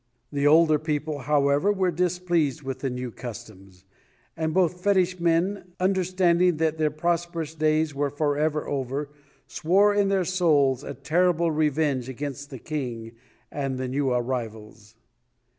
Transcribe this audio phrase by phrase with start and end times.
[0.31, 3.85] The older people, however, were displeased with the new customs,
[4.35, 9.11] and both fetish men, understanding that their prosperous days were forever over,
[9.45, 13.11] swore in their souls a terrible revenge against the king
[13.51, 14.95] and the new arrivals.